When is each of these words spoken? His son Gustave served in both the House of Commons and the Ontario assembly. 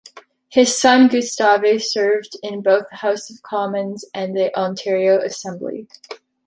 His 0.49 0.75
son 0.75 1.09
Gustave 1.09 1.77
served 1.79 2.35
in 2.41 2.63
both 2.63 2.85
the 2.89 2.95
House 2.95 3.29
of 3.29 3.43
Commons 3.43 4.03
and 4.15 4.35
the 4.35 4.51
Ontario 4.57 5.19
assembly. 5.21 5.87